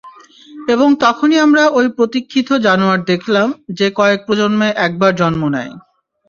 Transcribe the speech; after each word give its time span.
এবং 0.67 0.89
তখনই 0.99 1.37
আমরা 1.39 1.63
ওই 1.69 1.87
প্রতীক্ষিত 1.97 2.49
জানোয়ার 2.65 2.99
দেখলাম, 3.03 3.47
যে 3.77 3.87
কয়েক 3.95 4.19
প্রজন্মে 4.27 4.69
একবার 4.85 5.11
জন্ম 5.15 5.41
নেয়। 5.49 5.73